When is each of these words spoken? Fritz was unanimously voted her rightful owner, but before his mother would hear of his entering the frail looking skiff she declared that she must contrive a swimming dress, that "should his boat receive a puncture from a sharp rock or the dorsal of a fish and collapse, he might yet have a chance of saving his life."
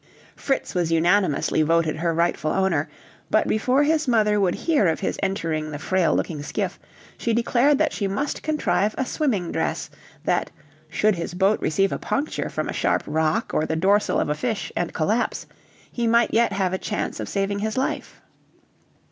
Fritz 0.35 0.73
was 0.73 0.91
unanimously 0.91 1.61
voted 1.61 1.97
her 1.97 2.11
rightful 2.11 2.49
owner, 2.49 2.89
but 3.29 3.47
before 3.47 3.83
his 3.83 4.07
mother 4.07 4.39
would 4.39 4.55
hear 4.55 4.87
of 4.87 5.01
his 5.01 5.19
entering 5.21 5.69
the 5.69 5.77
frail 5.77 6.15
looking 6.15 6.41
skiff 6.41 6.79
she 7.19 7.33
declared 7.35 7.77
that 7.77 7.93
she 7.93 8.07
must 8.07 8.41
contrive 8.41 8.95
a 8.97 9.05
swimming 9.05 9.51
dress, 9.51 9.91
that 10.23 10.49
"should 10.89 11.13
his 11.13 11.35
boat 11.35 11.61
receive 11.61 11.91
a 11.91 11.99
puncture 11.99 12.49
from 12.49 12.67
a 12.67 12.73
sharp 12.73 13.03
rock 13.05 13.51
or 13.53 13.67
the 13.67 13.75
dorsal 13.75 14.19
of 14.19 14.27
a 14.27 14.33
fish 14.33 14.71
and 14.75 14.91
collapse, 14.91 15.45
he 15.91 16.07
might 16.07 16.33
yet 16.33 16.51
have 16.51 16.73
a 16.73 16.79
chance 16.79 17.19
of 17.19 17.29
saving 17.29 17.59
his 17.59 17.77
life." 17.77 18.21